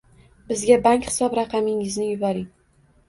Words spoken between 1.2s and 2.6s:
raqamingizni yuboring